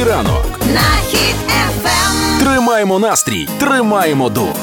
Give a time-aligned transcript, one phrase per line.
[0.00, 0.60] Хеппі ранок.
[0.74, 2.38] на хід ефем.
[2.40, 4.56] Тримаємо настрій, тримаємо дух.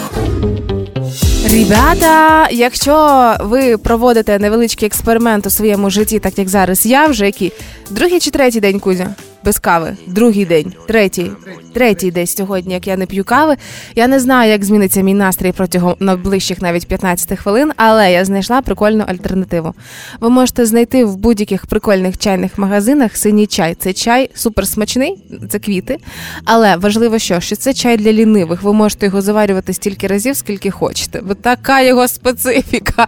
[1.52, 7.54] Ребята, якщо ви проводите невеличкий експеримент у своєму житті, так як зараз я вже який
[7.90, 9.16] другий чи третій день Кузя?
[9.48, 11.32] Без кави, другий день, третій,
[11.74, 13.56] третій десь сьогодні, як я не п'ю кави.
[13.96, 18.62] Я не знаю, як зміниться мій настрій протягом найближчих навіть 15 хвилин, але я знайшла
[18.62, 19.74] прикольну альтернативу.
[20.20, 23.76] Ви можете знайти в будь-яких прикольних чайних магазинах синій чай.
[23.76, 25.98] Це чай суперсмачний, це квіти.
[26.46, 28.64] Але важливо, що, що це чай для лінивих.
[28.64, 31.22] Ви можете його заварювати стільки разів, скільки хочете.
[31.22, 33.08] Бо така його специфіка.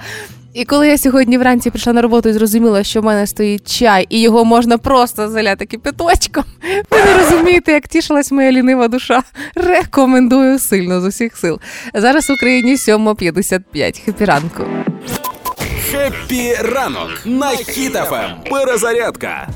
[0.54, 4.08] І коли я сьогодні вранці прийшла на роботу і зрозуміла, що в мене стоїть чай,
[4.10, 6.44] і його можна просто залляти кипяточком,
[6.92, 9.24] ви не розумієте, як тішилась моя лінива душа.
[9.56, 11.60] Рекомендую сильно з усіх сил.
[11.94, 14.06] Зараз в Україні 7.55.
[14.06, 14.64] Хеппі ранку.
[15.92, 18.32] Хеппі ранок на Хіт-ФМ.
[18.52, 19.48] Перезарядка.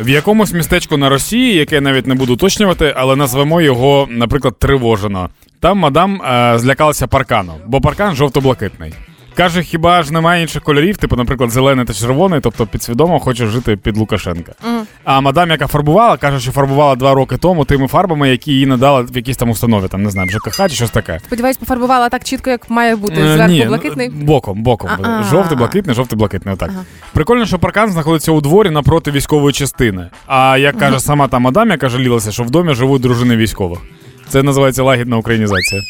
[0.00, 4.58] В якомусь містечку на Росії, яке я навіть не буду уточнювати, але назвемо його, наприклад,
[4.58, 5.30] тривожено.
[5.60, 8.92] Там мадам е, злякалася паркану, бо паркан жовто-блакитний.
[9.36, 13.76] Каже, хіба ж немає інших кольорів, типу, наприклад, зелений та червоний, тобто підсвідомо хоче жити
[13.76, 14.52] під Лукашенка.
[15.04, 19.02] А мадам, яка фарбувала, каже, що фарбувала два роки тому тими фарбами, які їй надали
[19.02, 21.20] в якійсь там установі, там не знаю, ЖКХ чи щось таке.
[21.24, 23.20] Сподіваюсь, пофарбувала так чітко, як має бути.
[23.20, 24.10] Е, Зверху ні, блакитний.
[24.14, 24.90] ну, Боком, боком.
[25.02, 25.22] А-а.
[25.22, 26.54] Жовтий, блакитний, жовтий, блакитний.
[26.54, 26.70] Отак.
[27.12, 30.10] Прикольно, що паркан знаходиться у дворі напроти військової частини.
[30.26, 33.78] А як каже сама та мадам, яка жалілася, що в домі живуть дружини військових.
[34.32, 35.82] Це називається лагідна українізація.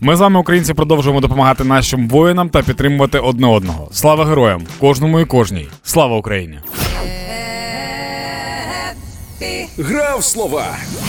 [0.00, 3.88] Ми з вами, українці, продовжуємо допомагати нашим воїнам та підтримувати одне одного.
[3.92, 5.68] Слава героям, кожному і кожній.
[5.82, 6.58] Слава Україні!
[9.78, 10.64] Гра в слова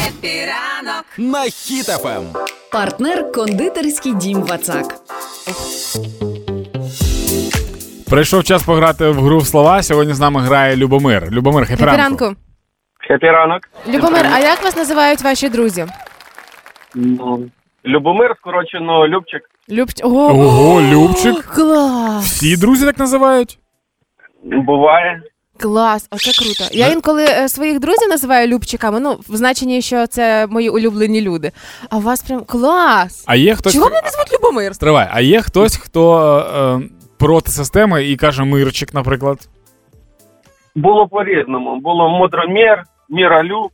[0.08, 2.24] Хеппі ранок на Хіт-ФМ.
[2.72, 4.96] Партнер кондитерський дім Вацак.
[8.10, 9.84] Прийшов час пограти в гру в слова.
[9.84, 11.32] Сьогодні з нами грає Любомир.
[11.32, 12.26] Любомир, Хепі хепі ранку.
[12.26, 12.42] ранку.
[13.08, 13.62] Хепі ранок.
[13.88, 15.86] Любомир, а як вас називають ваші друзі?
[16.96, 17.50] Ну,
[17.86, 19.42] Любомир, скорочено Любчик.
[19.70, 19.94] Любч...
[20.04, 21.46] Ого, Ого, Любчик.
[21.46, 22.26] Клас!
[22.26, 23.60] Всі друзі так називають?
[24.44, 25.22] Буває.
[25.60, 26.76] Клас, оце круто.
[26.78, 31.52] Я інколи е, своїх друзів називаю любчиками, ну, в значенні, що це мої улюблені люди.
[31.90, 33.24] А у вас прям клас!
[33.28, 33.74] А є хтось.
[33.74, 34.76] Чого мене звуть Любомир?
[34.76, 36.38] Стривай, а є хтось, хто
[36.82, 39.50] е, проти системи і каже мирчик, наприклад.
[40.76, 41.80] Було по-різному.
[41.80, 43.72] Було мудромір, міралюб.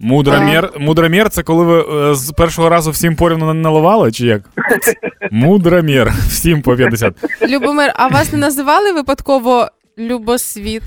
[0.00, 0.70] Мудромір.
[0.78, 4.42] Мудромір це коли ви е, з першого разу всім порівну наливали, чи як?
[5.30, 6.08] Мудромір.
[6.28, 7.14] Всім по 50.
[7.48, 10.82] Любомир, а вас не називали випадково Любосвіт?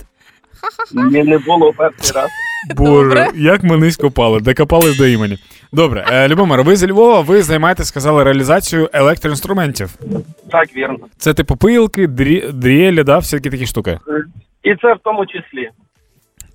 [0.93, 2.29] Ні, не було перший раз.
[2.75, 3.27] Боже, Добре.
[3.35, 5.37] як ми низько пали, докопались до імені.
[5.73, 9.89] Добре, е, Любомир, ви зі Львова, ви займаєтесь, сказали, реалізацією електроінструментів.
[10.51, 10.97] Так, вірно.
[11.17, 13.99] Це типу пилки, дрі, дріелі, да, всякі такі штуки.
[14.63, 15.69] І це в тому числі.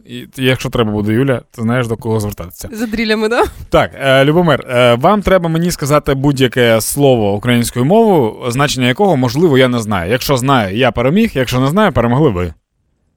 [0.08, 2.68] І якщо треба буде, Юля, ти знаєш до кого звертатися.
[2.72, 3.44] За дрілями, да?
[3.70, 9.58] Так, е, Любомир, е, вам треба мені сказати будь-яке слово українською мовою, значення якого, можливо,
[9.58, 10.10] я не знаю.
[10.10, 12.54] Якщо знаю, я переміг, якщо не знаю, перемогли ви.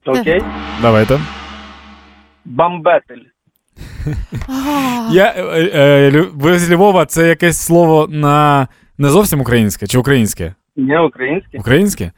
[0.06, 0.42] Окей?
[0.82, 1.20] Давайте.
[2.46, 3.24] Бамбетель.
[5.12, 8.68] Я, е, е, ви з Львова, це якесь слово на
[8.98, 10.54] не зовсім українське чи українське?
[10.76, 11.60] Не український.
[11.60, 12.12] Українське?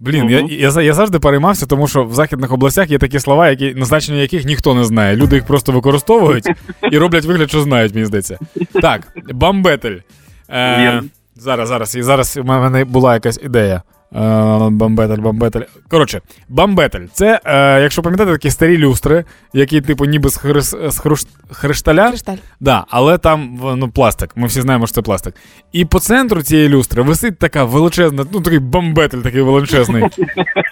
[0.00, 3.74] Блін, я, я, я завжди переймався, тому що в західних областях є такі слова, які
[3.74, 5.16] назначення яких ніхто не знає.
[5.16, 6.48] Люди їх просто використовують
[6.92, 8.38] і роблять вигляд, що знають, мені здається.
[8.82, 9.96] Так, бамбетель.
[10.50, 11.02] Е,
[11.36, 13.82] зараз, зараз, і зараз у мене була якась ідея.
[14.10, 15.62] Бамбетель, бамбетель.
[15.88, 17.06] Коротше, бамбетель.
[17.12, 22.08] Це, е, якщо пам'ятаєте, такі старі люстри, які, типу, ніби з, хрис, з хрущ- хришталя.
[22.08, 22.36] Кришталь.
[22.60, 24.36] Да, але там ну, пластик.
[24.36, 25.34] Ми всі знаємо, що це пластик.
[25.72, 30.04] І по центру цієї люстри висить така величезна, ну такий бомбетель такий величезний,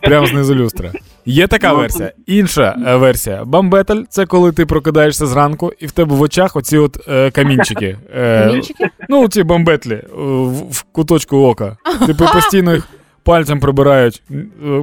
[0.03, 0.93] прямо знизу люстра.
[1.27, 2.13] Є така версія.
[2.27, 3.45] Інша е, версія.
[3.45, 7.99] Бамбетель це коли ти прокидаєшся зранку, і в тебе в очах оці от е, камінчики.
[8.17, 8.89] Е, Камінчики?
[9.09, 11.77] Ну, ці бомбетлі е, в, в куточку ока.
[12.07, 12.89] Типу постійно їх
[13.27, 14.23] пальцем прибирають.
[14.31, 14.35] Е,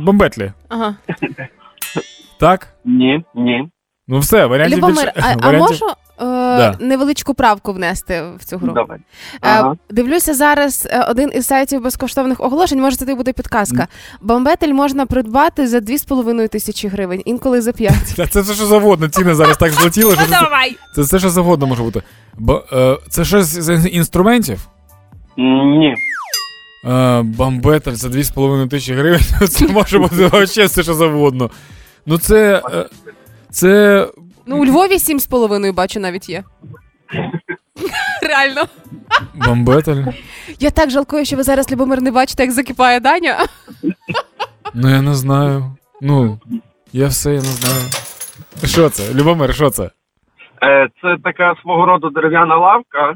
[0.02, 0.52] Бомбетлі.
[0.70, 0.96] Ага.
[2.40, 2.68] Так?
[2.86, 3.70] Ні, ні.
[4.08, 5.94] Ну все, варіантів Любомир, більше- а, а варіантів- можу е,
[6.58, 6.78] Да.
[6.80, 8.74] невеличку правку внести в цю гру?
[8.74, 8.98] Давай.
[9.00, 9.76] Е, Ага.
[9.90, 12.82] Дивлюся зараз е, один із сайтів безкоштовних оголошень.
[12.82, 13.88] Може, це буде підказка.
[14.22, 17.94] Бомбетель можна придбати за 2,5 тисячі гривень, інколи за 5.
[18.18, 20.76] Та це все що завгодно, ціни зараз так злетіли, що це, Давай!
[20.96, 22.02] це все що завгодно може бути.
[22.38, 24.68] Бо, е, це щось з інструментів?
[25.38, 25.96] Ні.
[26.86, 29.22] Е, бамбетель за 2,5 тисячі гривень.
[29.50, 31.50] Це може бути вообще все що завгодно.
[32.06, 32.62] Ну це.
[32.74, 32.86] е,
[33.50, 34.08] Це.
[34.46, 36.44] Ну, у Львові 7,5 бачу навіть є.
[38.22, 38.62] Реально.
[39.34, 40.04] Бамбетель.
[40.60, 43.46] Я так жалкую, що ви зараз Любомир не бачите, як закипає Даня.
[44.74, 45.76] Ну я не знаю.
[46.02, 46.40] Ну,
[46.94, 47.82] я все, я не знаю.
[48.66, 49.14] Що це?
[49.14, 49.84] Любомир, що це?
[50.64, 53.14] Е, Це така свого роду дерев'яна лавка,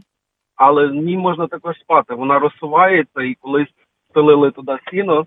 [0.57, 2.13] але в ній можна також спати.
[2.13, 3.67] Вона розсувається і колись
[4.11, 5.25] стелили туди сіно,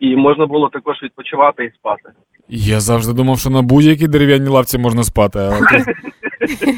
[0.00, 2.02] і можна було також відпочивати і спати.
[2.48, 5.52] Я завжди думав, що на будь-якій дерев'яній лавці можна спати, а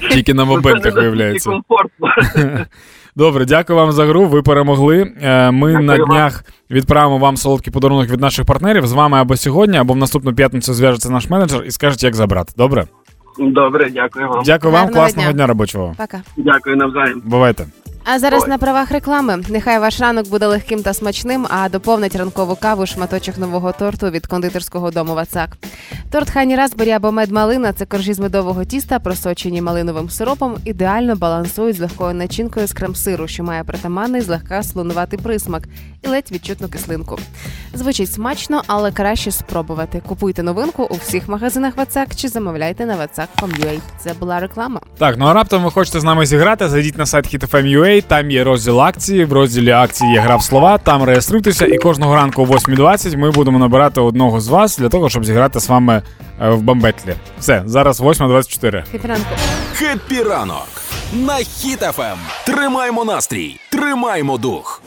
[0.10, 1.50] тільки на не виявляється.
[1.50, 2.08] комфортно.
[3.16, 4.24] Добре, дякую вам за гру.
[4.24, 5.12] Ви перемогли.
[5.22, 8.86] Е, Ми Дякую на днях відправимо вам солодкий подарунок від наших партнерів.
[8.86, 12.52] З вами або сьогодні, або в наступну п'ятницю зв'яжеться наш менеджер і скаже, як забрати.
[12.56, 12.84] Добре?
[13.38, 14.42] Добре, дякую вам.
[14.44, 15.32] Дякую вам, Гарного класного дня.
[15.32, 15.94] дня робочого.
[15.98, 16.22] Пока.
[16.36, 17.22] Дякую навзаєм.
[17.24, 17.66] Бувайте.
[18.04, 18.48] А зараз Ой.
[18.48, 19.42] на правах реклами.
[19.48, 24.26] Нехай ваш ранок буде легким та смачним, а доповнить ранкову каву шматочок нового торту від
[24.26, 25.50] кондитерського дому Вацак.
[26.10, 31.76] Торт Хані Разбері або медмалина це коржі з медового тіста, просочені малиновим сиропом, ідеально балансують
[31.76, 35.62] з легкою начинкою з крем-сиру, що має притаманний злегка слонуватий присмак
[36.02, 37.18] і ледь відчутну кислинку.
[37.74, 40.02] Звучить смачно, але краще спробувати.
[40.06, 43.78] Купуйте новинку у всіх магазинах Вацак чи замовляйте на vatsak.com.ua.
[43.98, 44.80] Це була реклама.
[44.98, 48.44] Так, ну а раптом ви хочете з нами зіграти, зайдіть на сайт HitFM.ua, там є
[48.44, 49.24] розділ акції.
[49.24, 53.30] В розділі акції є гра в слова, там реєструйтеся, і кожного ранку о 8.20 ми
[53.30, 56.02] будемо набирати одного з вас для того, щоб зіграти з вами
[56.42, 57.14] е, в бамбетлі.
[57.38, 58.82] Все, зараз 8.24.
[58.92, 59.34] Хеппі ранку.
[59.74, 60.68] Хеппі ранок
[61.12, 62.16] на Хіт-ФМ.
[62.46, 64.82] Тримаймо настрій, тримаймо дух.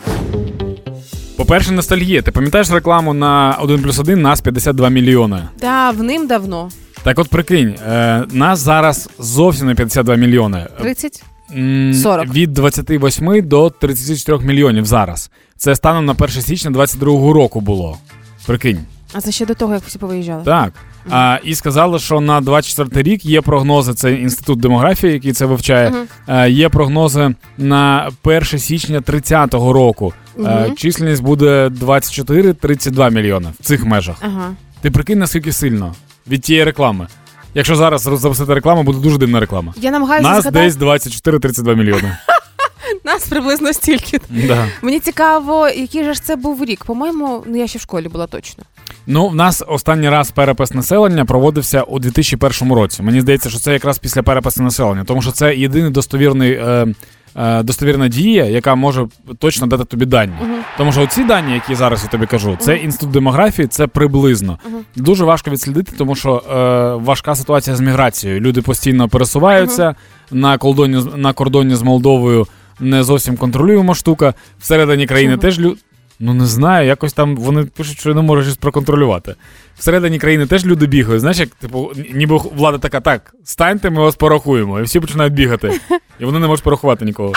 [1.38, 2.21] По-перше, ностальгія.
[2.21, 5.42] Ти пам'ятаєш рекламу на 1 плюс 1 нас 52 мільйони?
[5.62, 6.69] Давним-давно.
[7.03, 10.68] Так от прикинь, е, нас зараз зовсім не 52 мільйони.
[10.81, 11.24] 30?
[11.56, 12.34] М, 40.
[12.34, 15.32] Від 28 до 34 мільйонів зараз.
[15.58, 17.98] Це станом на 1 січня 22 року було.
[18.46, 18.80] Prикинь.
[19.14, 20.44] А це ще до того, як всі повиїжджали.
[20.44, 20.74] Так.
[21.10, 23.94] А, і сказали, що на 24 рік є прогнози.
[23.94, 25.94] Це інститут демографії, який це вивчає.
[26.28, 30.14] Е, є прогнози на 1 січня 30-го року.
[30.40, 30.76] Е, Мгм.
[30.76, 34.16] численність буде 24-32 мільйони в цих межах.
[34.22, 34.52] Ага.
[34.82, 35.94] Ти прикинь, наскільки сильно
[36.28, 37.08] від тієї реклами.
[37.54, 39.74] Якщо зараз запустити рекламу, буде дуже дивна реклама.
[39.78, 42.18] Я намагаюся Нас згадати десь 24-32 мільйони.
[43.06, 44.20] нас приблизно стільки.
[44.30, 44.68] да.
[44.82, 46.86] Мені цікаво, який же ж це був рік.
[46.86, 48.64] По-моєму, ну я ще в школі була точно.
[49.08, 53.04] Ну, в нас останній раз перепис населення проводився у 2001 році.
[53.04, 56.52] Мені здається, що це якраз після перепису населення, тому що це єдиний достовірний.
[56.52, 56.88] Е,
[57.63, 59.07] Достовірна дія, яка може
[59.39, 60.34] точно дати тобі дані.
[60.78, 64.60] Тому що ці дані, які зараз я тобі кажу, це інститут демографії, це приблизно.
[64.95, 68.39] Дуже важко відслідити, тому що е, важка ситуація з міграцією.
[68.39, 69.95] Люди постійно пересуваються
[70.31, 72.48] на кордоні, на кордоні з Молдовою.
[72.80, 74.34] Не зовсім контролюємо штука.
[74.60, 75.78] Всередині країни теж люди.
[76.19, 79.36] Ну не знаю, якось там вони пишуть, що не можуть щось проконтролювати.
[79.78, 81.22] Всередині країни теж люди бігають.
[81.22, 84.80] Знаєш, як типу, ніби влада така, так, станьте, ми вас порахуємо.
[84.80, 85.80] І всі починають бігати.
[86.19, 87.34] І вони не можуть порахувати нікого.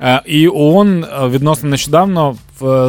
[0.00, 2.88] Е, і ООН е, відносно нещодавно в,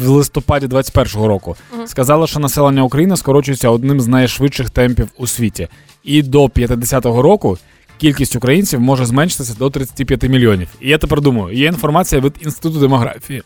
[0.00, 1.56] в листопаді 21-го року
[1.86, 5.68] сказала, що населення України скорочується одним з найшвидших темпів у світі.
[6.04, 7.58] І до 50-го року
[7.98, 10.68] кількість українців може зменшитися до 35 мільйонів.
[10.80, 13.42] І я тепер думаю, є інформація від Інституту демографії,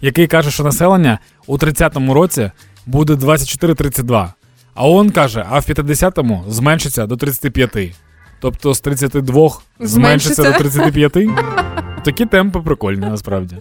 [0.00, 2.50] який каже, що населення у 30-му році
[2.86, 4.28] буде 24-32.
[4.74, 7.94] А ООН каже, а в 50-му зменшиться до 35.
[8.40, 11.12] Тобто з 32 зменшиться до 35.
[12.04, 13.56] Такі темпи прикольні, насправді.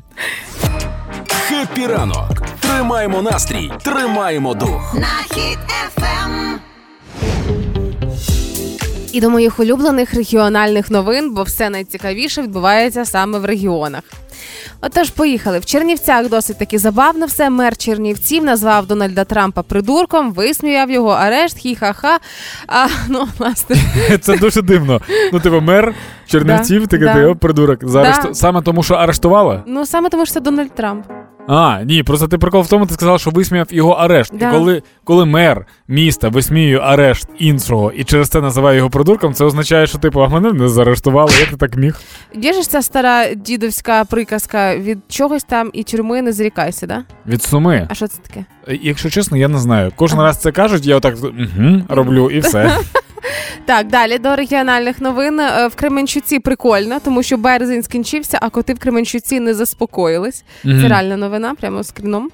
[1.27, 2.41] Хеппі ранок.
[2.59, 4.95] Тримаймо настрій, тримаймо дух.
[4.95, 6.59] на хід ефем.
[9.15, 14.01] І до моїх улюблених регіональних новин, бо все найцікавіше відбувається саме в регіонах.
[14.81, 15.59] Отож, поїхали.
[15.59, 17.49] В Чернівцях досить таки забавно все.
[17.49, 22.17] Мер Чернівців назвав Дональда Трампа придурком, висміяв його арешт, хі-ха-ха.
[22.67, 23.75] А, ну, власне,
[24.21, 25.01] Це дуже дивно.
[25.33, 25.95] Ну, типу, мер
[26.27, 27.35] Чернівців, Да, такий да.
[27.35, 27.79] придурок.
[27.89, 28.33] Зараз Да.
[28.33, 29.63] саме тому, що арештували?
[29.67, 31.05] ну саме тому, що це Дональд Трамп.
[31.47, 34.33] А, ні, просто ти прикол в тому, ти сказав, що висміяв його арешт.
[34.37, 34.49] Да.
[34.49, 39.45] І коли, коли мер міста висміює арешт іншого і через це називає його придурком, це
[39.45, 41.99] означає, що типу, а мене не заарештували, як ти так міг?
[42.33, 47.03] Є ж ця стара дідовська приказка від чогось там і тюрми не зрікайся, да?
[47.27, 47.87] Від суми.
[47.89, 48.45] А що це таке?
[48.67, 49.91] Е, Якщо чесно, я не знаю.
[49.95, 52.77] Кожен раз це кажуть, я отак угу, роблю і все.
[53.65, 55.39] Так, далі до регіональних новин.
[55.39, 60.43] Е, В Кременчуці прикольно, тому що березень скінчився, а коти в Кременчуці не заспокоїлись.
[60.63, 62.29] Це реальна новина, прямо скріном.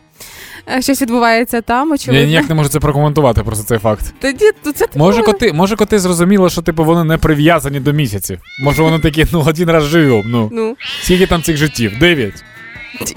[0.77, 4.13] Е, Щось відбувається там, Я ніяк не можу це прокоментувати, просто цей факт.
[4.19, 8.39] Тоді то це Може, коти, може, коти зрозуміли, що типу вони не прив'язані до місяців.
[8.63, 10.23] Може, вони такі, ну один раз живемо.
[10.25, 11.99] Ну Ну, скільки там цих життів?
[11.99, 12.43] Дев'ять.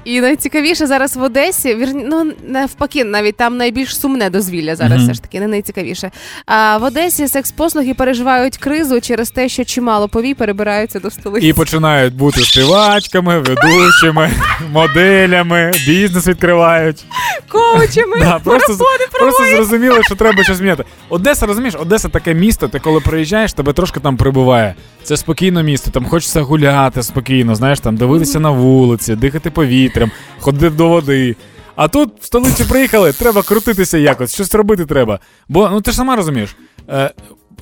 [0.05, 5.05] І найцікавіше зараз в Одесі, ну навпаки, навіть там найбільш сумне дозвілля зараз Мгм.
[5.05, 6.11] все ж таки, не найцікавіше.
[6.47, 11.47] А в Одесі секс-послуги переживають кризу через те, що чимало повій перебираються до столиці.
[11.47, 14.31] І починають бути співачками, ведучими,
[14.73, 17.05] моделями, бізнес відкривають.
[17.49, 18.79] коучами, Да, просто,
[19.13, 20.85] просто зрозуміло, що треба щось зміняти.
[21.09, 24.75] Одеса, розумієш, Одеса таке місто, ти коли приїжджаєш, тебе трошки там прибуває.
[25.03, 30.71] Це спокійне місто, там хочеться гуляти спокійно, знаєш, там дивитися на вулиці, дихати повітрям, ходити
[30.71, 31.37] до води.
[31.77, 35.19] А тут в столицю приїхали, треба крутитися якось, щось робити треба.
[35.49, 36.57] Бо ну ти ж сама розумієш.
[36.89, 37.11] Е,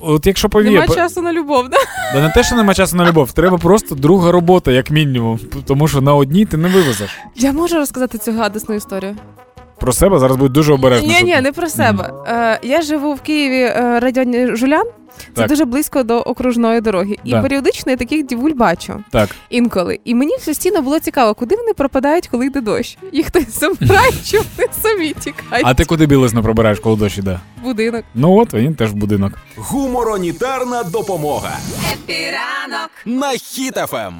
[0.01, 1.77] от якщо повіє, Нема часу на любов, да?
[2.13, 5.39] да не те, що нема часу на любов, треба просто друга робота, як мінімум.
[5.65, 7.09] Тому що на одній ти не вивезеш.
[7.35, 9.15] Я можу розказати цю гадосну історію.
[9.79, 11.07] Про себе зараз будуть дуже обережно.
[11.07, 12.13] Ні, щоб- ні, не про себе.
[12.27, 14.85] Е, я живу в Києві е, районі Жулян.
[15.17, 15.49] Це Так.
[15.49, 17.17] дуже близько до окружної дороги.
[17.23, 17.41] І Да.
[17.41, 19.29] періодично я таких дівуль бачу Так.
[19.49, 19.99] інколи.
[20.05, 22.97] І мені постійно було цікаво, куди вони пропадають, коли йде дощ.
[23.11, 27.39] Їх хтось забирає, чи вони самі тікають А ти куди білизну пробираєш, коли дощ іде?
[27.63, 28.03] будинок.
[28.15, 29.33] Ну от, він теж будинок.
[29.57, 31.57] Гуморонітарна допомога
[31.93, 32.89] Хеппі ранок.
[33.05, 34.13] на Хіт-ФМ.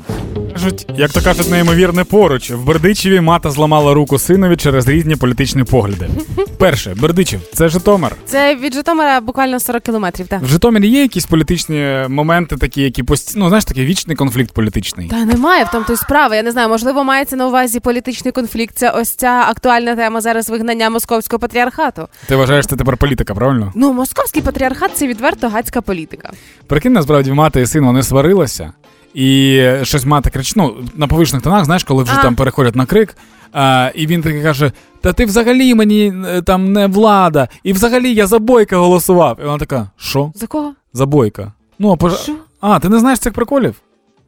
[0.54, 2.52] Кажуть, як то кажуть, неймовірне поруч.
[2.52, 6.10] В Бердичеві мата зламала руку синові через різні політичні погляди.
[6.58, 8.16] Перше, Бердичев, це Житомир.
[8.26, 10.28] Це від Житомира буквально 40 кілометрів.
[10.28, 10.42] Так.
[10.42, 15.08] В Житомирі є якісь політичні моменти, такі, які постійно, ну знаєш, такий вічний конфлікт політичний.
[15.10, 16.36] Та немає в тому то й справи.
[16.36, 18.76] Я не знаю, можливо, мається на увазі політичний конфлікт.
[18.78, 22.08] Це ось ця актуальна тема зараз вигнання московського патріархату.
[22.28, 23.72] Ти вважаєш, це тепер політика, правильно?
[23.76, 26.32] Ну, московський патріархат це відверто гацька політика.
[26.68, 28.74] Прикинь, насправді мати і син вони сварилися,
[29.14, 32.22] і щось мати кричить, ну, на повишних тонах, знаєш, коли вже А.
[32.22, 33.18] там переходять на крик.
[33.54, 38.14] А, і він таки каже: Та ти взагалі мені е, там не влада, і взагалі
[38.14, 39.38] я за бойка голосував.
[39.42, 40.32] І вона така: Що?
[40.36, 40.74] За кого?
[40.94, 41.52] За бойка.
[41.80, 42.32] Ну, а пож...
[42.62, 43.76] А, ти не знаєш цих приколів?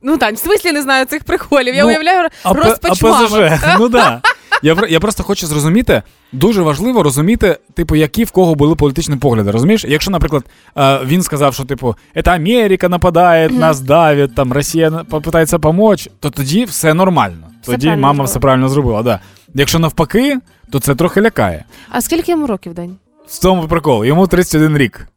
[0.08, 1.76] Ну Тань, в смислі не знаю цих приколів.
[1.76, 3.28] Я Ну, уявляю А, П- розпач а мами.
[3.28, 4.22] ПЗЖ, ну да.
[4.62, 9.52] Я, я просто хочу зрозуміти, дуже важливо розуміти, типу, які в кого були політичні погляди.
[9.52, 9.86] Розумієш?
[9.88, 10.44] Якщо, наприклад,
[10.78, 16.30] е, він сказав, що типу, це Америка нападає, нас давить, там Росія попитається допомогти, то
[16.30, 17.48] тоді все нормально.
[17.62, 18.24] Все тоді мама зробила.
[18.26, 19.04] все правильно зробила.
[19.04, 19.20] Да.
[19.54, 20.38] Якщо навпаки,
[20.72, 21.66] то це трохи лякає.
[21.90, 22.96] А скільки йому років день?
[23.28, 25.08] В цьому прикол, йому 31 рік.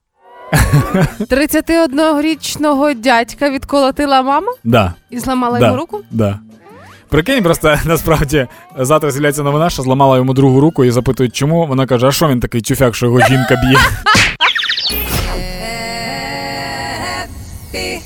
[1.20, 4.94] 31-річного дядька відколотила мама Да.
[5.10, 5.66] і зламала Да.
[5.66, 6.00] йому руку?
[6.10, 6.38] Да.
[7.08, 8.46] Прикинь, просто насправді
[8.78, 11.66] завтра з'являється новина, що зламала йому другу руку і запитують, чому.
[11.66, 13.78] Вона каже: а що він такий тюфяк, що його жінка б'є?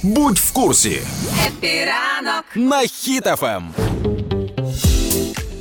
[0.03, 1.01] Будь в курсі
[1.47, 2.45] Хеппі ранок.
[2.55, 3.63] на Хіт-ФМ.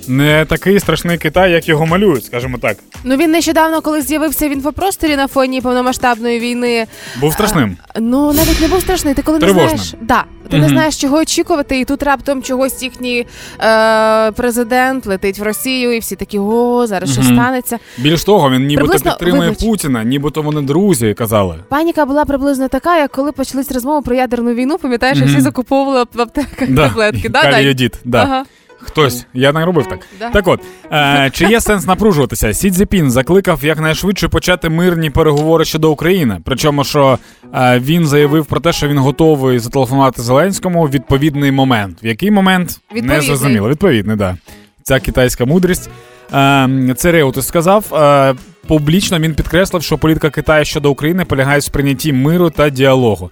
[0.07, 2.77] Не такий страшний Китай, як його малюють, скажімо так.
[3.03, 6.85] Ну він нещодавно, коли з'явився в інфопросторі на фоні повномасштабної війни.
[7.19, 7.77] Був страшним.
[7.99, 9.13] Ну навіть не був страшний.
[9.13, 9.65] Ти коли Тривожним.
[9.71, 13.25] не знаєш, да, ти не знаєш, чого очікувати, і тут раптом чогось їхній
[13.61, 17.35] е, президент летить в Росію, і всі такі о, зараз щось Мгм.
[17.35, 17.79] станеться.
[17.97, 19.59] Більш того, він нібито Приблизно, підтримує вибач.
[19.63, 21.55] Путіна, нібито вони друзі казали.
[21.69, 24.77] Паніка була приблизно така, як коли почались розмови про ядерну війну.
[24.77, 25.33] Пам'ятаєш, що Мгм.
[25.35, 27.29] всі закуповували в аптеках таблетки.
[27.29, 27.73] Да,
[28.05, 28.23] да.
[28.23, 28.43] Ага.
[28.83, 29.99] Хтось, я не робив так.
[30.19, 30.29] Да.
[30.29, 30.61] Так от,
[30.91, 32.53] е, чи є сенс напружуватися?
[32.53, 36.39] Сі Цзіпін закликав якнайшвидше почати мирні переговори щодо України.
[36.43, 37.19] Причому, що
[37.55, 42.03] е, він заявив про те, що він готовий зателефонувати Зеленському в відповідний момент.
[42.03, 43.69] В який момент не зрозуміло.
[43.69, 44.37] Відповідний, да.
[44.83, 45.89] Ця китайська мудрість.
[46.33, 47.93] Е, це Реутис сказав.
[47.93, 48.35] Е,
[48.67, 53.31] публічно він підкреслив, що політика Китаю щодо України полягає в сприйнятті миру та діалогу.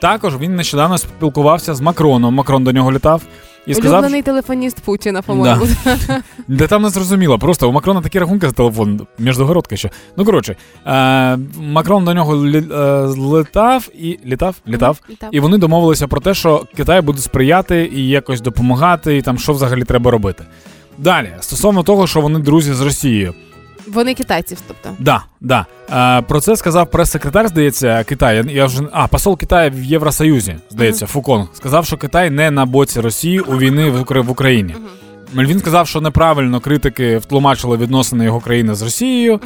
[0.00, 2.34] Також він нещодавно спілкувався з Макроном.
[2.34, 3.22] Макрон до нього літав
[3.66, 5.66] і сказав, Улюблений телефоніст Путіна, по-моєму.
[6.48, 7.38] де там не зрозуміло.
[7.38, 9.90] Просто у Макрона такі рахунки за телефон, міждогородка ще.
[10.16, 12.76] Ну коротше, е, Макрон до нього лі, е,
[13.06, 15.00] летав і літав, літав.
[15.10, 15.28] Літав.
[15.32, 19.52] І вони домовилися про те, що Китай буде сприяти і якось допомагати, і там що
[19.52, 20.44] взагалі треба робити.
[20.98, 23.34] Далі, стосовно того, що вони друзі з Росією.
[23.92, 24.90] Вони китайців, тобто.
[24.98, 25.66] Да, да.
[25.92, 28.44] Е, про це сказав прес-секретар, здається, Китаю.
[28.48, 31.48] Я вже а посол Китаю в Євросоюзі, здається, Фукон.
[31.52, 34.74] Сказав, що Китай не на боці Росії у війни в Україні.
[34.74, 35.46] Uh-huh.
[35.46, 39.40] Він сказав, що неправильно критики втлумачили відносини його країни з Росією,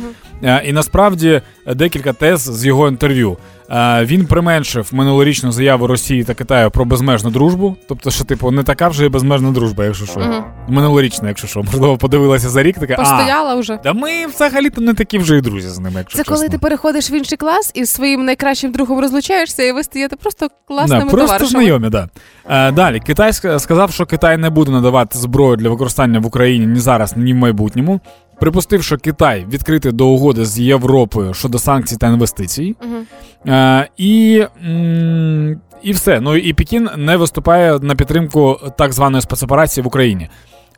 [0.45, 1.41] Е, і насправді
[1.75, 3.37] декілька тез з його інтерв'ю.
[3.71, 7.77] Е, Він применшив минулорічну заяву Росії та Китаю про безмежну дружбу.
[7.89, 10.21] Тобто, що типу не така вже і безмежна дружба, якщо що.
[10.21, 10.45] Мгм.
[10.69, 11.63] Минулорічна, якщо що.
[11.63, 13.77] Можливо, подивилася за рік, така а, вже.
[13.77, 16.37] та ми взагалі-то не такі вже і друзі з ними, якщо Це чесно.
[16.37, 20.17] коли ти переходиш в інший клас і з своїм найкращим другом розлучаєшся, і ви стаєте
[20.17, 21.51] просто класними да, просто товаришами.
[21.51, 22.09] знайомі, да.
[22.49, 26.81] Е, далі, Китай сказав, що Китай не буде надавати зброю для використання в Україні ні
[26.81, 28.01] зараз, ні в майбутньому.
[28.45, 32.77] Припустив, що Китай відкритий до угоди з Європою щодо санкцій та інвестицій.
[32.83, 33.07] Мгм.
[33.55, 36.21] Е, і, м, і все.
[36.21, 40.29] Ну і Пекін не виступає на підтримку так званої спецоперації в Україні.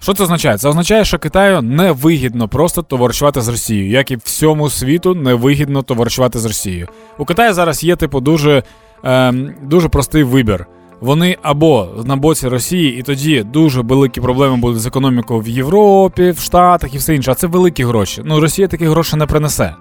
[0.00, 0.58] Що це означає?
[0.58, 6.38] Це означає, що Китаю невигідно просто товаришувати з Росією, як і всьому світу невигідно товаришувати
[6.38, 6.88] з Росією.
[7.18, 8.62] У Китаї зараз є типу дуже,
[9.04, 10.66] ем, дуже простий вибір.
[11.00, 16.30] Вони або на боці Росії, і тоді дуже великі проблеми будуть з економікою в Європі,
[16.30, 17.30] в Штатах і все інше.
[17.30, 18.22] А це великі гроші.
[18.24, 19.74] Ну Росія такі гроші не принесе.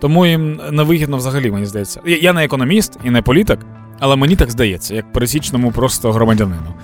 [0.00, 2.00] Тому їм невигідно взагалі, мені здається.
[2.06, 3.58] Я, я не економіст і не політик,
[4.00, 6.74] але мені так здається, як пересічному просто громадянину.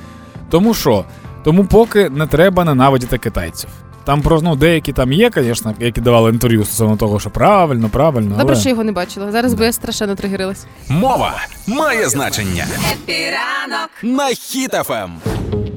[0.50, 1.04] Тому що?
[1.44, 3.70] Тому поки не треба ненавидіти китайців.
[4.04, 8.36] Там про ну, деякі там є, звісно, які давали інтерв'ю стосовно того, що правильно, правильно.
[8.36, 8.60] Добре, але...
[8.60, 9.32] що його не бачила.
[9.32, 10.66] Зараз би я страшенно тригерилась.
[10.88, 11.34] Мова
[11.66, 13.90] має значення Епіранок.
[14.02, 14.30] на
[14.90, 15.71] Ем.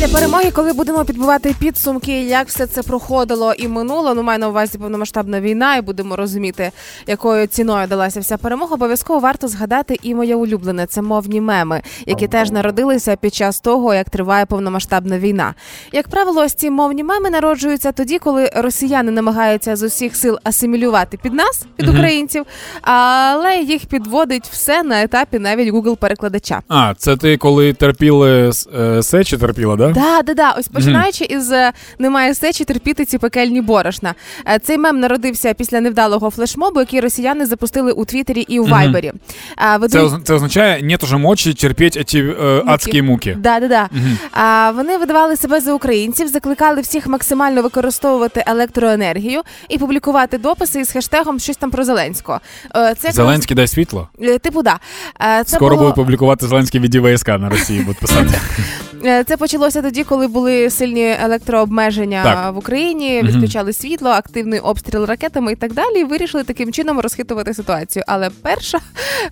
[0.00, 4.48] Після перемоги, коли будемо підбивати підсумки, як все це проходило і минуло, ну маю на
[4.48, 6.70] увазі повномасштабна війна, і будемо розуміти,
[7.06, 8.74] якою ціною далася вся перемога.
[8.74, 13.94] Обов'язково варто згадати і моє улюблене це мовні меми, які теж народилися під час того,
[13.94, 15.54] як триває повномасштабна війна.
[15.92, 21.18] Як правило, ось ці мовні меми народжуються тоді, коли росіяни намагаються з усіх сил асимілювати
[21.22, 22.44] під нас, під українців,
[22.82, 26.62] але їх підводить все на етапі навіть Google перекладача.
[26.68, 29.89] А, це ти коли терпіли е, сечі терпіла, да?
[29.94, 30.50] Да, да, да.
[30.50, 34.14] Ось починаючи із е, немає сечі терпіти ці пекельні борошна.
[34.48, 39.12] Е, Цей мем народився після невдалого флешмобу, який росіяни запустили у Твіттері і у Вайбері.
[39.56, 43.36] А Це, це означає, нет уже мочі терпіти ці е, адські муки.
[43.38, 43.88] Да, да, да.
[44.32, 50.90] А вони видавали себе за українців, закликали всіх максимально використовувати електроенергію і публікувати дописи із
[50.90, 52.40] хештегом щось там про Зеленського.
[52.76, 54.08] Е, Це Зеленський дай світло.
[54.22, 54.78] Е, Типу, да.
[55.20, 55.88] Е, Це Скоро було...
[55.88, 58.38] будуть публікувати Зеленський від ВСК на Росії, будуть писати.
[59.04, 62.54] Е, Це почалося тоді, коли були сильні електрообмеження Так.
[62.54, 66.00] в Україні, відключали світло, активний обстріл ракетами і так далі.
[66.00, 68.02] І вирішили таким чином розхитувати ситуацію.
[68.06, 68.78] Але перша,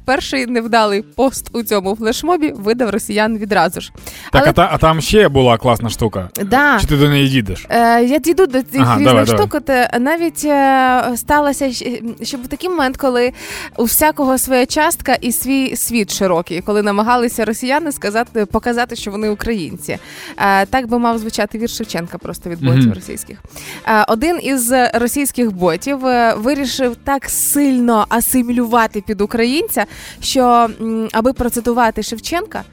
[0.04, 3.92] перший невдалий пост у цьому флешмобі видав росіян відразу ж.
[4.32, 6.28] Так, Але а, та, а там ще була класна штука.
[6.44, 6.78] да.
[6.80, 7.66] Чи ти до неї їдеш?
[7.70, 9.40] Е, я дійду до цих Ага, різних давай, давай.
[9.40, 9.54] штук.
[9.54, 13.32] От, е, навіть е, сталося, щ- що був такий момент, коли
[13.76, 19.28] у всякого своя частка і свій світ широкий, коли намагалися росіяни сказати, показати, що вони
[19.28, 19.98] українці.
[20.40, 22.92] Е, так би мав звучати вірш Шевченка просто від ботів Мгм.
[22.92, 23.38] російських.
[23.86, 29.86] Е, один із російських ботів е, вирішив так сильно асимілювати під українця,
[30.20, 30.68] що
[31.12, 32.64] аби процитувати Шевченка.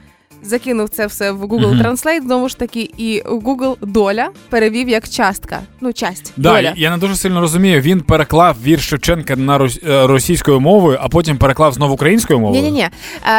[0.42, 1.82] Закинув це все в Google.
[1.82, 5.60] Translate, знову ж таки, і Google доля перевів як частка.
[5.80, 6.32] Ну, часть.
[6.36, 6.72] Да, доля.
[6.76, 7.80] я- не дуже сильно розумію.
[7.80, 12.62] Він переклав вірш Шевченка на рос- е, російською мовою, а потім переклав знову українською мовою.
[12.62, 12.88] Ні, ні, ні.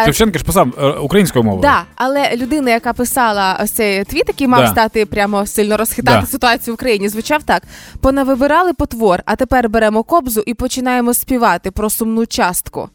[0.06, 1.62] Шевченка ж писав е, українською мовою.
[1.62, 4.68] Да, але людина, яка писала ось цей твіт, який мав Да.
[4.68, 6.28] стати прямо сильно розхитати Да.
[6.28, 7.64] ситуацію в Україні, звучав так:
[8.02, 12.90] понавибирали потвор, а тепер беремо кобзу і починаємо співати про сумну частку.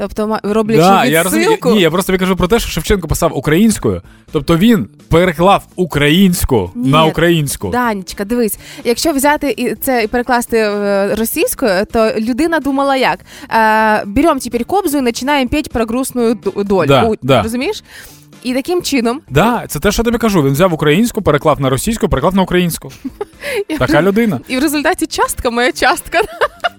[0.00, 1.58] Тобто, роблячи Да, я розумію.
[1.64, 6.90] Ні, я просто кажу про те, що Шевченко писав українською, тобто він переклав українську Ні.
[6.90, 7.68] на українську.
[7.68, 13.18] Данечка, дивись, якщо взяти і це і перекласти е, російською, то людина думала як?
[13.50, 16.86] Е, беремо тепер кобзу і починаємо петь про грустну долю.
[16.86, 17.42] Да, У- да.
[17.42, 17.82] Розумієш?
[18.42, 20.42] І таким чином Да, це те, що я тобі кажу.
[20.42, 22.92] Він взяв українську, переклав на російську, переклав на українську.
[23.78, 24.40] Така людина.
[24.48, 26.20] і в результаті частка моя частка.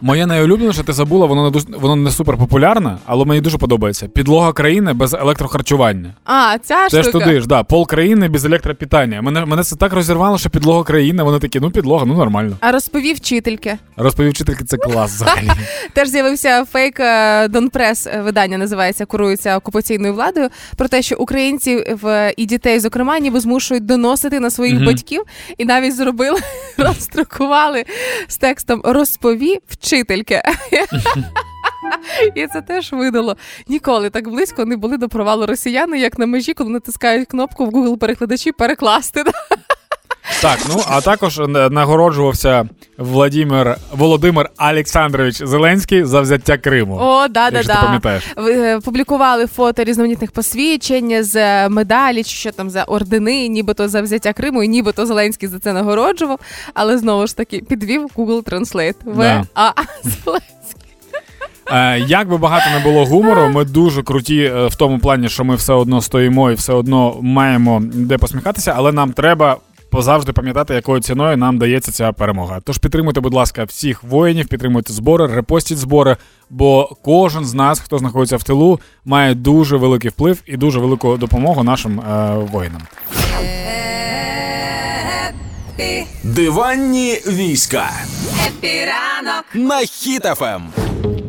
[0.04, 4.08] Моє найулюбленіше, ти забула, воно не дуже воно не супер популярне, але мені дуже подобається.
[4.08, 6.13] Підлога країни без електрохарчування.
[6.26, 9.21] А, ця Це ж туди ж, да, пол країни без електропітання.
[9.21, 11.24] Мене мене це так розірвало, що підлога країни.
[11.24, 12.56] Вони такі, ну підлога, ну нормально.
[12.60, 13.78] А розповів вчительки.
[13.97, 15.50] Розповів вчительки, це клас взагалі.
[15.93, 21.95] Теж з'явився фейк е, Донпрес е, видання називається, курується окупаційною владою про те, що українці
[22.02, 25.21] в і дітей, зокрема, ніби змушують доносити на своїх батьків,
[25.58, 26.39] і навіть зробили,
[26.77, 27.85] роздрукували
[28.27, 30.41] з текстом Розпові вчительки.
[32.35, 33.37] І це теж видало.
[33.67, 37.69] Ніколи так близько не були до провалу росіяни, як на межі, коли натискають кнопку в
[37.69, 39.23] Google перекладачі перекласти.
[40.41, 46.98] Так, ну а також нагороджувався Владимир Володимир Олександрович Зеленський за взяття Криму.
[47.02, 47.82] О, да, да, да.
[47.82, 48.24] пам'ятаєш.
[48.38, 53.88] Ви, е, Публікували фото різноманітних посвідчень з е, медалі, чи що там за ордени, нібито
[53.88, 56.39] за взяття Криму, і нібито Зеленський за це нагороджував.
[56.74, 58.96] Але знову ж таки підвів Google Translate.
[59.06, 59.44] В Да.
[59.56, 59.72] А
[60.04, 60.91] Зеленський.
[61.72, 65.56] Е, як би багато не було гумору, ми дуже круті в тому плані, що ми
[65.56, 69.58] все одно стоїмо і все одно маємо де посміхатися, але нам треба.
[69.91, 72.60] Позавжди пам'ятати, якою ціною нам дається ця перемога.
[72.63, 76.17] Тож підтримуйте, будь ласка, всіх воїнів, підтримуйте збори, репостіть збори,
[76.49, 81.17] бо кожен з нас, хто знаходиться в тилу, має дуже великий вплив і дуже велику
[81.17, 82.82] допомогу нашим е, воїнам.
[86.23, 87.89] Диванні війська
[88.47, 89.45] Хеппі ранок.
[89.54, 90.62] на Хіт-ФМ.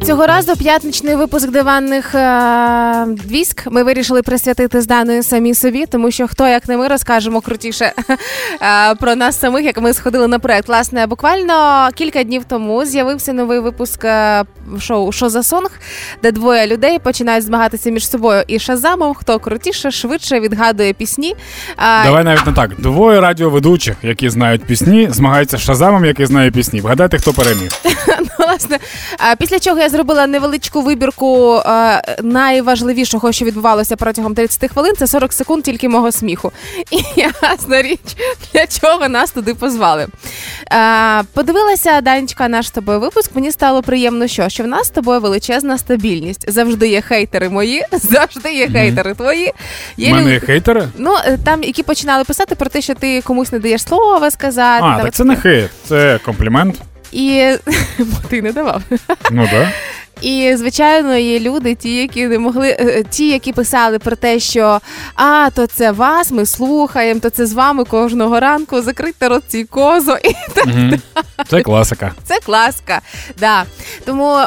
[0.06, 6.10] Цього разу п'ятничний випуск диванних е- військ ми вирішили присвятити з даною самі собі, тому
[6.10, 7.92] що хто як не ми розкажемо крутіше
[8.62, 10.68] е- про нас самих, як ми сходили на проект.
[10.68, 14.44] Власне, буквально кілька днів тому з'явився новий випуск е-
[14.80, 15.70] шоу «Що за song,
[16.22, 19.14] де двоє людей починають змагатися між собою і шазамом.
[19.14, 21.34] Хто крутіше, швидше відгадує пісні.
[21.78, 22.70] Е, Давай навіть не так.
[22.80, 26.80] Двоє радіоведучих, які знають пісні, змагаються з Шазамом, який знає пісні.
[26.80, 27.70] Вгадайте, хто переміг.
[28.38, 28.78] Ну, власне,
[29.38, 34.92] після чого я зробила невеличку вибірку е, найважливішого, що відбувалося протягом 30 хвилин.
[34.98, 36.52] Це 40 секунд тільки мого сміху.
[36.90, 38.00] І ясна річ,
[38.52, 40.06] для чого нас туди позвали.
[40.72, 43.30] Е, Подивилася Данечка наш з тобою випуск.
[43.34, 46.50] Мені стало приємно, що, що в нас з тобою величезна стабільність.
[46.50, 49.52] Завжди є хейтери мої, завжди є хейтери твої.
[49.98, 50.88] У мене лю- є хейтери.
[50.98, 54.84] Ну, е, там, які починали писати про те, що ти комусь не даєш слова сказати.
[54.86, 56.74] А, так це не хейт, це комплімент.
[57.12, 57.54] І
[58.28, 58.82] ти не давав.
[59.30, 59.68] Ну так.
[60.20, 64.38] І звичайно є люди, ті, які не могли, е, е, ті, які писали про те,
[64.38, 64.80] що
[65.14, 68.82] а то це вас, ми слухаємо, то це з вами кожного ранку.
[68.82, 70.32] Закрийте рот цій козо, і
[70.66, 70.92] Угу.
[71.48, 72.12] Це класика.
[72.24, 73.00] це класка.
[73.38, 73.64] Да.
[74.04, 74.46] Тому е,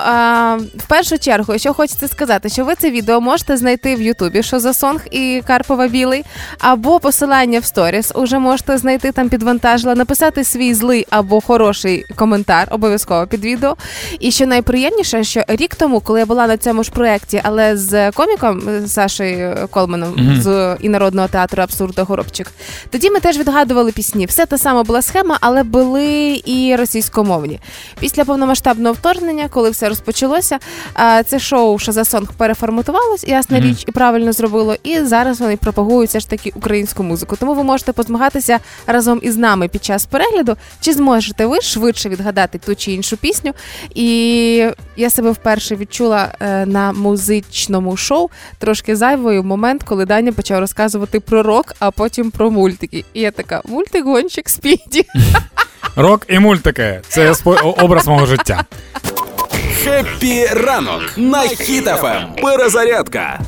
[0.75, 4.60] в першу чергу, що хочеться сказати, що ви це відео можете знайти в Ютубі, що
[4.60, 6.23] за сонг і Карпова Білий,
[6.60, 8.12] або посилання в сторіс.
[8.15, 13.75] Уже можете знайти там підвантажила, написати свій злий або хороший коментар, обов'язково під відео.
[14.19, 18.12] І що найприємніше, що рік тому, коли я була на цьому ж проєкті, але з
[18.12, 20.41] коміком з Сашею Колманом Мгм.
[20.41, 22.52] з і народного театру Абсурда Горобчик,
[22.89, 24.26] тоді ми теж відгадували пісні.
[24.26, 27.60] Все та сама була схема, але були і російськомовні.
[28.00, 30.60] Після повномасштабного вторгнення, коли все розпочалося,
[31.26, 33.68] це шоу «Що за сонг» переформатувалось, ясна Мгм.
[33.70, 34.76] річ, і правильно зробило.
[34.84, 37.36] І зараз вони пропагують все ж таки українську музику.
[37.39, 42.58] Тому ви можете позмагатися разом із нами під час перегляду, чи зможете ви швидше відгадати
[42.58, 43.54] ту чи іншу пісню.
[43.96, 48.29] І я себе вперше відчула е, на музичному шоу
[48.60, 53.05] трошки зайвою момент, коли Даня почав розказувати про рок, а потім про мультики.
[53.13, 55.05] І я така: мультик гонщик спіді.
[55.95, 58.65] Рок і мультики це образ мого життя.
[59.84, 62.41] Хеппі ранок на Хіт-ФМ.
[62.41, 63.39] Перезарядка.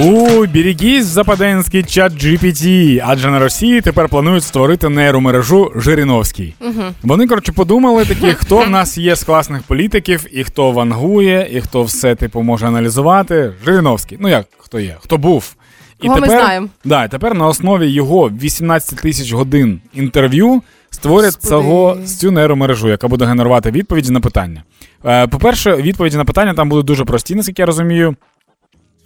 [0.00, 6.54] Уберегись западенський чат GPT, адже на Росії тепер планують створити нейромережу Жириновський.
[7.02, 11.60] Вони коротше подумали такі, хто в нас є з класних політиків, і хто вангує, і
[11.60, 13.52] хто все типу може аналізувати.
[13.64, 14.18] Жириновський.
[14.20, 14.96] Ну як хто є?
[15.00, 15.54] Хто був?
[16.02, 16.68] І Кого ми знаємо.
[16.84, 21.48] Да, і тепер на основі його 18 тисяч годин інтерв'ю створять Господи.
[21.48, 24.62] цього цю нейромережу, яка буде генерувати відповіді на питання.
[25.04, 28.16] Е, По-перше, відповіді на питання там будуть дуже прості, наскільки я розумію.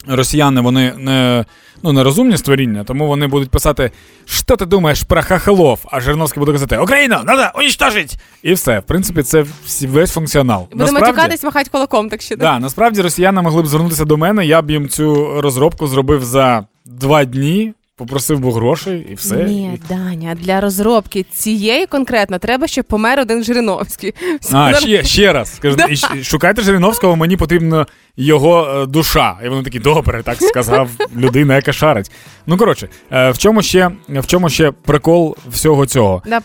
[0.08, 1.44] Росіяни вони не,
[1.82, 3.90] ну, не розумні створіння, тому вони будуть писати,
[4.24, 8.16] що ти думаєш про хахалов, а Жириновський буде казати Україна, треба унічтожить!
[8.42, 8.78] І все.
[8.78, 9.44] В принципі, це
[9.82, 10.68] весь функціонал.
[10.72, 14.62] Будемо тікатись, махати кулаком, так що Да, насправді росіяни могли б звернутися до мене, я
[14.62, 19.36] б їм цю розробку зробив за два дні, попросив би грошей і все.
[19.36, 24.14] Ні, Даня, для розробки цієї конкретно треба, щоб помер один Жириновський.
[24.40, 25.56] Все А, ще, ще раз.
[25.56, 25.76] Скажу,
[26.14, 29.36] і шукайте Жириновського, мені потрібна його е, душа.
[29.44, 32.10] І вони такі, добре, так сказав людина, яка шарить.
[32.46, 36.22] Ну, коротше, е, в чому ще, в чому ще прикол всього цього?
[36.26, 36.40] Да.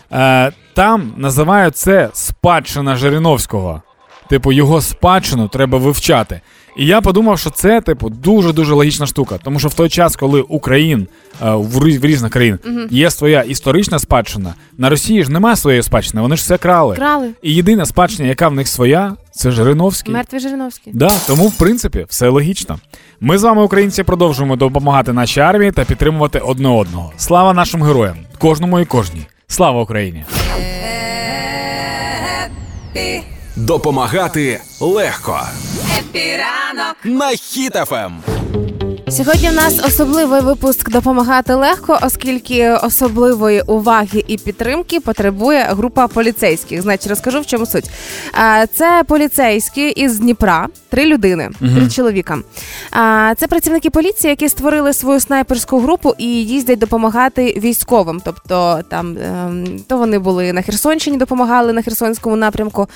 [0.46, 3.82] Е, там називають це спадщина Жириновського.
[4.28, 6.40] Типу, його спадщину треба вивчати.
[6.76, 9.38] І я подумав, що це, типу, дуже-дуже логічна штука.
[9.44, 11.06] Тому що в той час, коли Україн
[11.42, 12.58] е, в, в різних країн
[12.90, 16.96] є своя історична спадщина, на Росії ж немає своєї спадщини, вони ж все крали.
[16.96, 17.30] Крали.
[17.42, 20.14] І єдина спадщина, яка в них своя, це Жириновський.
[20.14, 20.92] Мертвий Жириновський.
[20.96, 22.78] Да, тому, в принципі, все логічно.
[23.20, 27.12] Ми з вами, українці, продовжуємо допомагати нашій армії та підтримувати одне одного.
[27.16, 29.26] Слава нашим героям, кожному і кожній.
[29.46, 30.24] Слава Україні!
[33.66, 35.40] Допомагати легко.
[35.98, 38.12] Хеппі ранок, На Хіт-ФМ.
[39.12, 46.82] Сьогодні в нас особливий випуск допомагати легко, оскільки особливої уваги і підтримки потребує група поліцейських.
[46.82, 47.90] Значить, розкажу в чому суть.
[48.74, 52.38] Це поліцейські із Дніпра, три людини, три чоловіка.
[53.36, 58.20] Це працівники поліції, які створили свою снайперську групу і їздять допомагати військовим.
[58.24, 62.88] Тобто там ем, то вони були на Херсонщині, допомагали на Херсонському напрямку.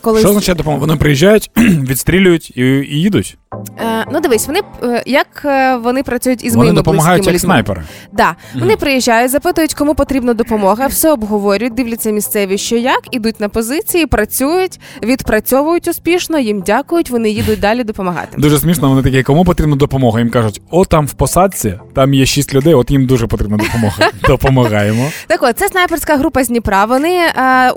[0.00, 0.80] Коли Що означає допомога?
[0.80, 3.38] Вони приїжджають, відстрілюють і, і їдуть.
[3.80, 7.68] Е, ну дивись, вони е, як е, вони працюють із Вони моїми допомагають близькими як
[7.68, 7.74] людьми.
[7.74, 7.82] снайпери.
[8.12, 8.36] Да.
[8.60, 14.06] Вони приїжджають, запитують, кому потрібна допомога, все обговорюють, дивляться місцеві, що як, ідуть на позиції,
[14.06, 18.36] працюють, відпрацьовують успішно, їм дякують, вони їдуть далі допомагати.
[18.38, 20.18] Дуже смішно, вони такі, кому потрібна допомога?
[20.18, 24.10] Їм кажуть, о, там в посадці, там є шість людей, от їм дуже потрібна допомога.
[24.28, 25.10] Допомагаємо.
[25.26, 26.84] Так от, це снайперська група з Дніпра.
[26.84, 27.70] Вони е,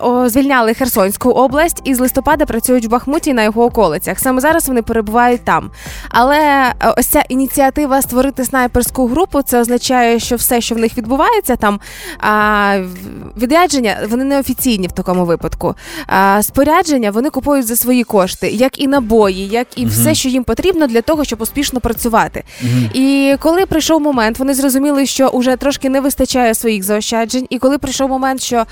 [0.00, 4.18] о, звільняли Херсонську область і з листопада працюють в Бахмуті на його околицях.
[4.18, 5.70] Саме зараз вони перебувають там.
[6.08, 10.98] Але е, ось ця ініціатива створити снайперську групу, це означає, що все, що в них
[10.98, 11.80] відбувається, там
[12.18, 12.78] а,
[13.36, 15.74] відрядження, вони не офіційні в такому випадку.
[16.40, 20.86] Спорядження вони купують за свої кошти, як і набої, як і все, що їм потрібно
[20.86, 22.44] для того, щоб успішно працювати.
[22.94, 27.46] І коли прийшов момент, вони зрозуміли, що вже трошки не вистачає своїх заощаджень.
[27.50, 28.64] І коли прийшов момент, що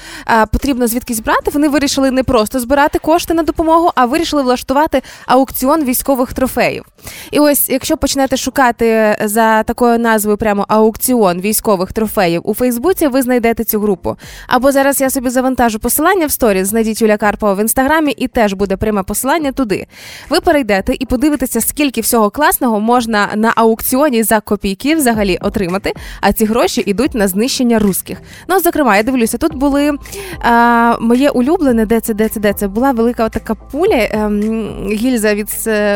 [0.52, 5.84] потрібно звідкись брати, вони вирішили не просто збирати кошти на допомогу, а вирішили влаштувати аукціон
[5.84, 6.84] військових трофеїв.
[7.30, 13.22] І ось, якщо почнете шукати за такою назвою прямо аукціон військових трофеїв у Фейсбуці, ви
[13.22, 14.16] знайдете цю групу.
[14.46, 18.52] Або зараз я собі завантажу посилання в сторіс, знайдіть Юля Карпова в інстаграмі, і теж
[18.52, 19.86] буде пряме посилання туди.
[20.30, 25.92] Ви перейдете і подивитеся, скільки всього класного можна на аукціоні за копійки взагалі отримати.
[26.20, 28.18] А ці гроші йдуть на знищення русських.
[28.48, 29.92] Ну, зокрема, я дивлюся, тут були
[30.40, 35.34] а, моє улюблене, де це, де це, де це була велика така пуля, ем, гільза
[35.34, 35.48] від,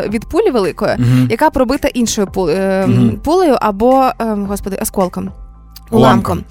[0.09, 0.97] від пулі великої,
[1.31, 3.19] яка пробита іншою Мгм.
[3.25, 5.31] пулею або, ем, господи, осколком.
[5.91, 6.45] Уламком.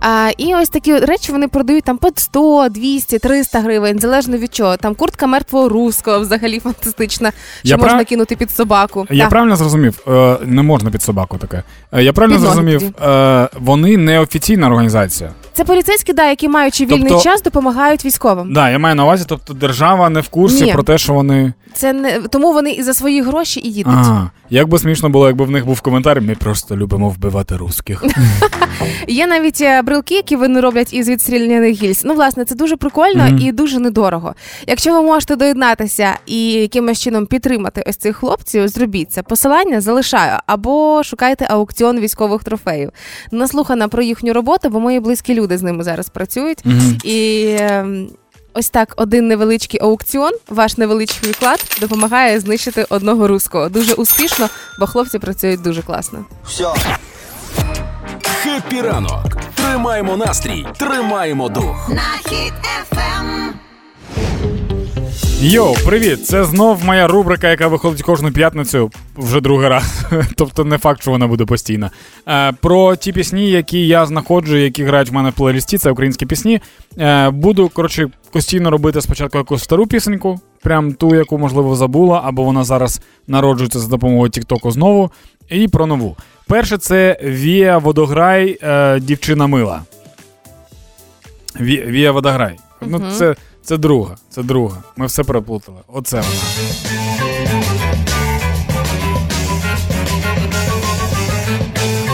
[0.00, 4.54] А, і ось такі речі вони продають там по 100, 200, 300 гривень, залежно від
[4.54, 4.76] чого.
[4.76, 9.06] Там куртка мертвого руського взагалі фантастична, що Я можна прав- кинути під собаку.
[9.10, 9.30] Я Так.
[9.30, 11.62] правильно зрозумів, Е, не можна під собаку таке.
[11.92, 15.30] Е, Я правильно Під зрозумів, е, вони не офіційна організація.
[15.56, 18.52] Це поліцейські, да, які маючи вільний Тобто- час, допомагають військовим.
[18.52, 20.72] Да, я маю на увазі, тобто держава не в курсі Ні.
[20.72, 21.52] про те, що вони.
[21.74, 23.94] Це не тому вони і за свої гроші і їдуть.
[23.96, 24.30] Ага.
[24.50, 28.04] Як би смішно було, якби в них був коментар, ми просто любимо вбивати русських.
[29.08, 32.02] Є навіть е, брелки, які вони роблять із відстріляних гільз.
[32.04, 34.34] Ну, власне, це дуже прикольно і дуже недорого.
[34.66, 39.22] Якщо ви можете доєднатися і якимось чином підтримати ось цих хлопців, зробіть це.
[39.22, 42.90] Посилання залишаю або шукайте аукціон військових трофеїв.
[43.30, 46.58] Наслухана про їхню роботу, бо мої близькі люди з ними зараз працюють.
[46.64, 46.98] Мгм.
[47.04, 48.08] І ем,
[48.54, 53.68] ось так один невеличкий аукціон, ваш невеличкий вклад допомагає знищити одного руського.
[53.68, 54.48] Дуже успішно,
[54.80, 56.24] бо хлопці працюють дуже класно.
[58.42, 59.36] Хеппі ранок.
[59.54, 61.88] Тримаємо настрій, тримаємо дух.
[61.88, 63.54] на хід ефем.
[65.40, 66.26] Йоу, привіт!
[66.26, 70.04] Це знов моя рубрика, яка виходить кожну п'ятницю вже другий раз.
[70.36, 71.90] тобто не факт, що вона буде постійна.
[72.28, 76.26] Е, про ті пісні, які я знаходжу, які грають в мене в плейлісті, це українські
[76.26, 76.60] пісні.
[76.98, 82.42] Е, буду, коротше, постійно робити спочатку якусь стару пісеньку, прям ту, яку, можливо, забула, або
[82.42, 85.10] вона зараз народжується за допомогою Тіктоку знову.
[85.48, 86.16] І про нову.
[86.46, 89.82] Перше, це Вія Водограй, е, дівчина мила.
[91.60, 92.56] Ві, Вія Водограй.
[92.80, 93.34] Ну, це,
[93.66, 94.76] це друга, це друга.
[94.96, 95.78] Ми все переплутали.
[95.88, 97.46] Оце вона.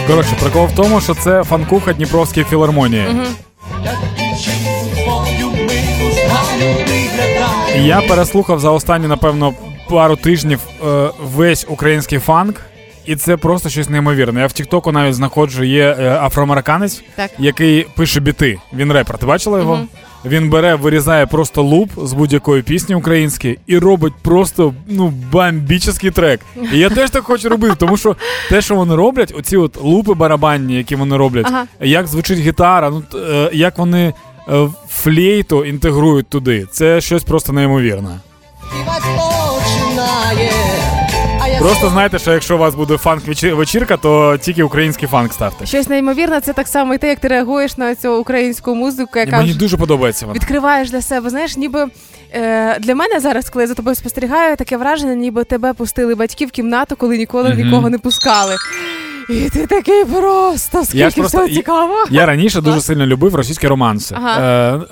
[0.07, 3.07] Коротше, прикол в тому, що це фанкуха Дніпровської філармонії.
[7.77, 9.55] І Я переслухав за останні, напевно,
[9.91, 12.57] пару тижнів е, весь український фанк,
[13.07, 14.41] і це просто щось неймовірне.
[14.41, 17.31] Я в Тіктоку навіть знаходжу, є е, афроамериканець, Так.
[17.39, 18.59] який пише біти.
[18.73, 19.19] Він репер.
[19.19, 19.77] Ти бачила його?
[19.77, 19.89] Мгм.
[20.25, 26.41] Він бере, вирізає просто луп з будь-якої пісні української і робить просто ну бомбічний трек.
[26.73, 28.17] І я теж так хочу робити, тому що
[28.51, 31.65] те, що вони роблять, оці от лупи барабанні, які вони роблять, Ага.
[31.81, 34.15] як звучить гітара, ну е, як вони
[34.49, 38.21] е, флейту інтегрують туди, це щось просто неймовірне.
[41.59, 45.67] Просто знайте, що якщо у вас буде фанк вечірка, то тільки український фанк ставте.
[45.67, 49.37] Щось неймовірне, це так само і те, як ти реагуєш на цю українську музику, яка
[49.37, 50.35] мені дуже подобається вона.
[50.39, 51.31] відкриваєш для себе.
[51.31, 51.87] Знаєш, ніби
[52.35, 56.47] е, для мене зараз, коли я за тобою спостерігаю, таке враження, ніби тебе пустили батьки
[56.47, 57.59] в кімнату, коли ніколи Мгм.
[57.59, 58.55] нікого не пускали.
[59.29, 61.95] І ти такий просто, скільки Я ж просто- всього цікаво.
[62.11, 64.15] Я раніше дуже сильно любив російські романси.
[64.19, 64.41] Ага.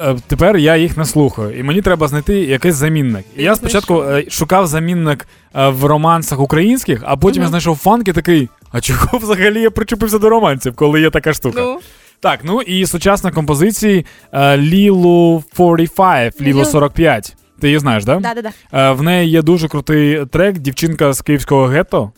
[0.01, 3.25] Е, е, тепер я їх не слухаю, і мені треба знайти якийсь замінник.
[3.37, 5.27] І я спочатку е, шукав замінник
[5.57, 8.49] е, в романсах українських, а потім я знайшов фанк і такий.
[8.73, 11.61] А чого взагалі я причепився до романсів, коли є така штука?
[11.63, 11.79] Ну,
[12.21, 16.65] Так, ну і сучасна композиції е, Лілу 45, Лілу Лілу.
[16.65, 17.37] 45.
[17.61, 18.17] Ти її знаєш, да?
[18.17, 18.89] да, да, да.
[18.91, 22.13] Е, в неї є дуже крутий трек, дівчинка з київського гетто.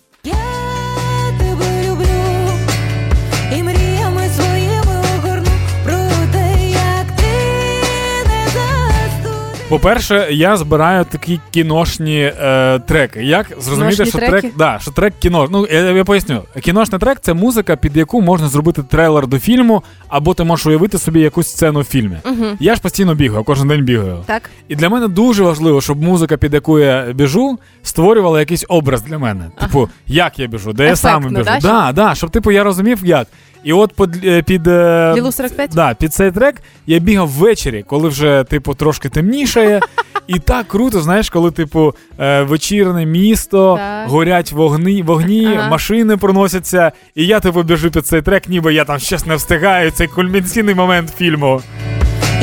[9.72, 13.24] По-перше, я збираю такі кіношні е, треки.
[13.24, 14.40] Як зрозуміти, Кіношні що треки?
[14.40, 15.48] трек, да, що трек кіно.
[15.50, 16.42] Ну я, я поясню.
[16.60, 20.98] Кіношний трек це музика, під яку можна зробити трейлер до фільму, або ти можеш уявити
[20.98, 22.16] собі якусь сцену в фільмі.
[22.24, 22.46] Угу.
[22.60, 24.18] Я ж постійно бігаю, кожен день бігаю.
[24.26, 24.50] Так.
[24.68, 29.18] І для мене дуже важливо, щоб музика, під яку я біжу, створювала якийсь образ для
[29.18, 29.50] мене.
[29.60, 31.44] Типу, як я біжу, де я саме біжу.
[31.44, 33.28] да, Да, да, щоб типу я розумів, як.
[33.64, 35.70] І от під, е, під, е, Лілу 45?
[35.74, 36.54] да, під цей трек
[36.86, 39.80] я бігав ввечері, коли вже, типу, трошки темнішає.
[40.26, 44.08] І так круто, знаєш, коли, типу, е, вечірне місто, Так.
[44.08, 45.68] горять вогні, вогні Ага.
[45.68, 49.90] машини проносяться, і я типу біжу під цей трек, ніби я там щось не встигаю.
[49.90, 51.60] Цей кульмінційний момент фільму.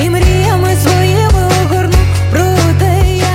[0.05, 0.38] І мріями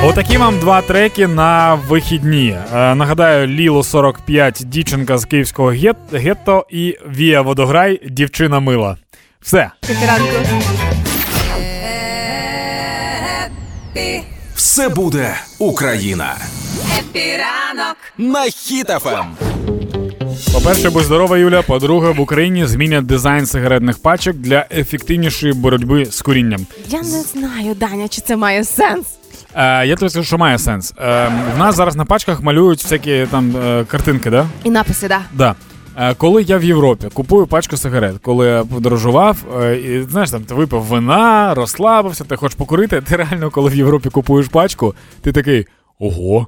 [0.05, 2.57] Отакі вам два треки на вихідні.
[2.75, 8.97] Е, нагадаю, Ліло 45, дівчинка з київського гет- гетто і Вія Водограй, дівчина мила.
[9.41, 9.71] Все.
[14.55, 16.35] Все буде Україна.
[16.99, 17.97] Хеппі ранок.
[18.19, 18.51] На Ем.
[18.51, 19.27] Хіт-ФМ.
[20.53, 21.63] По-перше, будь здорова, Юля.
[21.63, 26.67] По-друге, в Україні змінять дизайн сигаретних пачок для ефективнішої боротьби з курінням.
[26.89, 29.07] Я не знаю, Даня, чи це має сенс.
[29.55, 30.95] Е, я тобі скажу, що має сенс.
[30.99, 34.47] Е, в нас зараз на пачках малюють всякі там е, картинки, да?
[34.65, 35.21] І написи, да.
[35.33, 35.55] Да.
[35.99, 40.43] Е, Коли я в Європі купую пачку сигарет, коли я подорожував, е, і знаєш, там
[40.45, 45.33] ти випив вина, розслабився, ти хочеш покурити, ти реально, коли в Європі купуєш пачку, ти
[45.33, 45.67] такий
[45.99, 46.47] ого.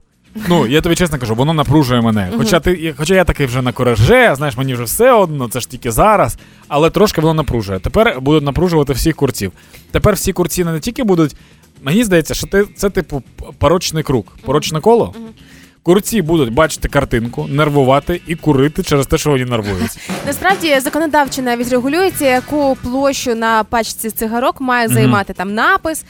[0.48, 2.30] Ну, я тобі чесно кажу, воно напружує мене.
[2.38, 5.70] Хоча ти, хоча я такий вже на кораже, знаєш, мені вже все одно, це ж
[5.70, 7.78] тільки зараз, але трошки воно напружує.
[7.78, 9.52] Тепер будуть напружувати всіх курців.
[9.90, 11.36] Тепер всі курці не тільки будуть.
[11.86, 13.22] Мені здається, що ти, це типу
[13.58, 15.14] порочний круг, порочне коло.
[15.86, 20.00] Курці будуть бачити картинку, нервувати і курити через те, що вони нервуються.
[20.26, 26.04] Насправді законодавчо навіть регулюється, яку площу на пачці цигарок має займати там напис,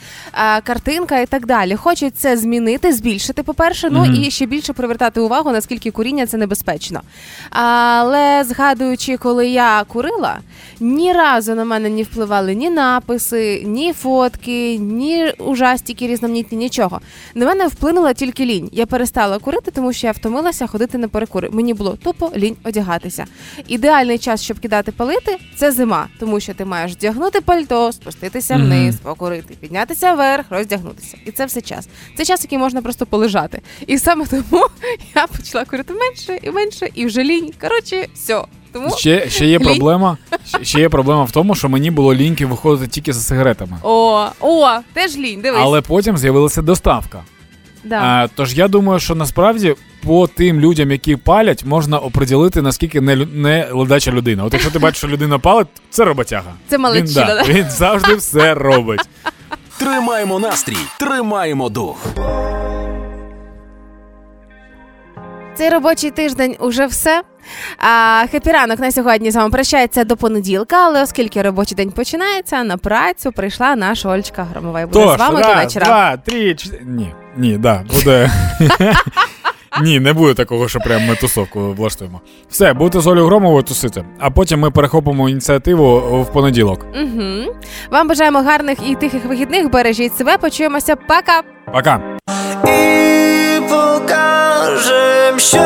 [0.63, 1.75] картинка і так далі.
[1.75, 7.01] Хочуть це змінити, збільшити, по-перше, ну і ще більше привертати увагу, наскільки куріння це небезпечно.
[7.49, 10.37] Але згадуючи, коли я курила,
[10.79, 17.01] ні разу на мене не впливали ні написи, ні фотки, ні ужастики різноманітні, нічого.
[17.35, 18.69] На мене вплинула тільки лінь.
[18.71, 21.49] Я перестала курити, тому що я втомилася ходити на перекури.
[21.51, 23.25] Мені було тупо лінь одягатися.
[23.67, 28.95] Ідеальний час, щоб кидати палити, це зима, тому що ти маєш вдягнути пальто, спуститися вниз,
[28.95, 31.17] покурити, піднятися вверх, роздягнутися.
[31.25, 31.87] І це все час.
[32.17, 33.61] Це час, який можна просто полежати.
[33.87, 34.65] І саме тому
[35.15, 37.51] я почала курити менше і менше, і вже лінь.
[37.61, 38.41] Коротше, все.
[38.71, 39.65] Тому Ще, ще є Лінь.
[39.65, 40.17] проблема.
[40.45, 43.77] ще- Ще є проблема в тому, що мені було ліньки виходити тільки за сигаретами.
[43.83, 45.41] о, о, теж лінь.
[45.41, 45.61] Дивись.
[45.63, 47.23] Але потім з'явилася доставка.
[47.83, 47.95] Да.
[48.03, 53.15] А, тож я думаю, що насправді по тим людям, які палять, можна оприділити, наскільки не,
[53.15, 54.43] лю- не ледача людина.
[54.43, 56.53] От якщо ти бачиш, що людина палить, це роботяга.
[56.67, 57.43] Це Він, да, да?
[57.53, 59.01] він завжди все робить.
[59.77, 61.97] Тримаємо настрій, тримаємо дух.
[65.57, 67.21] Цей робочий тиждень уже все.
[67.77, 72.63] А хепі ранок на сьогодні з вами прощається до понеділка, але оскільки робочий день починається,
[72.63, 74.81] на працю прийшла наша Ольчка Громова.
[74.81, 75.85] І буде Тож, з вами до вечора.
[75.85, 76.83] два, три, чотири.
[76.85, 78.31] Ні, ні, да, буде.
[79.81, 82.21] Ні, не буде такого, що прям ми тусовку влаштуємо.
[82.49, 86.85] Все, будете з Олею Громовою тусити, а потім ми перехопимо ініціативу в понеділок.
[87.01, 87.55] Угу.
[87.91, 89.71] Вам бажаємо гарних і тихих вихідних.
[89.71, 90.37] Бережіть себе.
[90.37, 90.95] Почуємося.
[90.95, 91.41] Пока!
[91.73, 92.17] Пока.
[94.67, 95.57] І покажем, що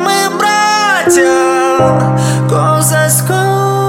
[0.00, 2.10] ми браття
[2.50, 3.88] козацького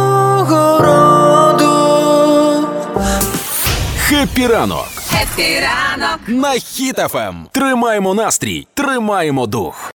[0.80, 2.68] роду.
[4.00, 4.88] Хеппі ранок
[5.22, 6.20] Хеппі ранок.
[6.28, 7.48] на Хіт-ФМ.
[7.52, 9.92] Тримаємо настрій, тримаємо дух.